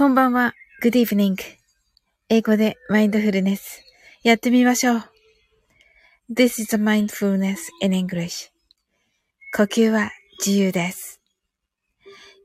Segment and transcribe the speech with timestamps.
[0.00, 0.54] こんばんは。
[0.82, 1.36] Good evening.
[2.30, 3.84] 英語でマインドフルネス。
[4.22, 5.04] やってみましょう。
[6.34, 8.48] This is a mindfulness in English.
[9.54, 11.20] 呼吸は自由です。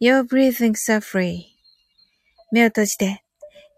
[0.00, 1.42] Your breathing so free.
[2.52, 3.22] 目を閉じて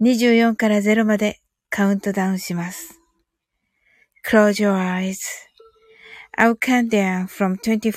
[0.01, 3.01] 24から0までカウントダウンします。
[4.25, 5.17] Close your eyes.
[6.39, 7.91] I'll count down from 24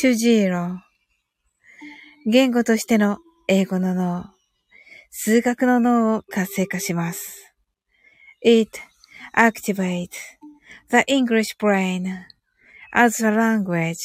[0.00, 0.78] to 0.
[2.26, 4.37] 言語としての英語の脳、
[5.10, 7.54] 数学の脳を活性化します。
[8.44, 8.78] It
[9.34, 10.10] activates
[10.90, 12.06] the English brain
[12.92, 13.96] as a language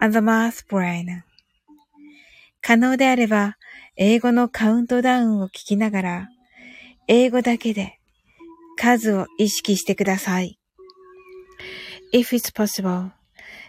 [0.00, 1.22] and the math brain.
[2.60, 3.56] 可能であれば、
[3.96, 6.28] 英語のカウントダウンを聞きながら、
[7.06, 8.00] 英語だけで
[8.76, 10.58] 数を意識してください。
[12.12, 13.10] If it's possible,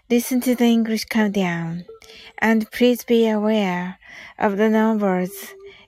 [0.09, 1.83] listen to the English countdown
[2.41, 3.95] and please be aware
[4.37, 5.29] of the numbers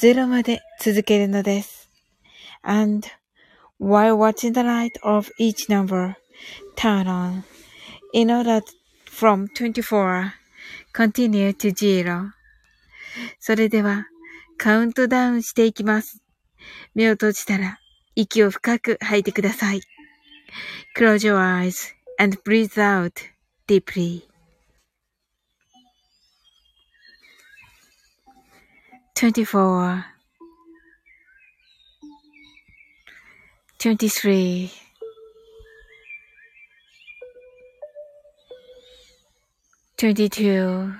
[0.00, 1.90] 0まで続けるのです。
[2.62, 3.08] And
[3.80, 6.14] while watching the light of each number
[6.76, 7.42] turn on
[8.12, 8.62] in order
[9.10, 10.30] from 24
[10.94, 12.30] continue to zero
[13.40, 14.06] それでは
[14.56, 16.22] カウントダウンしていきます。
[16.94, 17.80] 目を閉じたら
[18.14, 19.80] 息を深く吐いてください。
[20.96, 23.14] Close your eyes and breathe out
[23.66, 24.22] deeply.
[29.18, 30.04] 24
[33.80, 34.70] 23
[39.96, 40.94] 22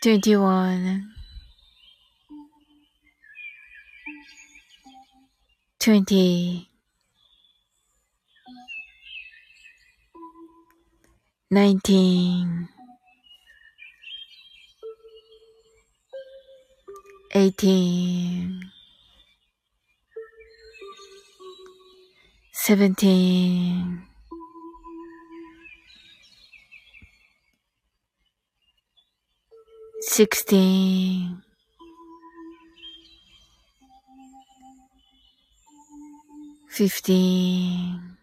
[0.00, 1.02] 21
[5.80, 6.68] 20
[11.50, 12.73] 19
[17.44, 18.58] eighteen,
[22.52, 24.02] seventeen,
[30.00, 31.42] sixteen,
[36.70, 38.16] fifteen,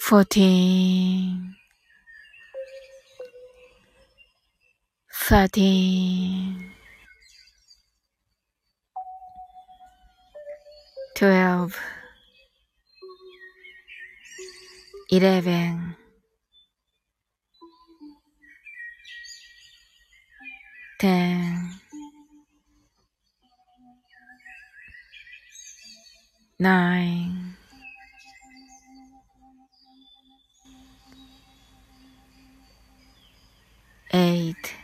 [0.00, 1.53] fourteen,
[5.26, 6.70] 13
[11.16, 11.80] 12
[15.10, 15.96] 11
[21.00, 21.80] 10
[26.58, 27.56] 9
[34.12, 34.83] 8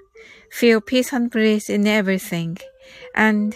[0.50, 2.58] Feel peace and bliss in everything
[3.14, 3.54] and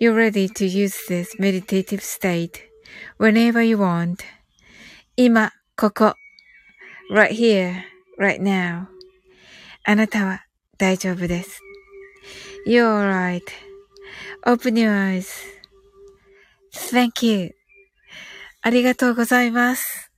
[0.00, 2.62] You're ready to use this meditative state
[3.16, 4.22] whenever you want.
[5.16, 6.14] 今、ここ。
[7.10, 7.82] right here,
[8.16, 8.86] right now.
[9.82, 10.44] あなたは
[10.78, 11.60] 大丈夫です。
[12.64, 12.86] You're
[14.44, 15.26] alright.Open your eyes.
[16.72, 17.56] Thank you.
[18.62, 20.11] ありがとうございます。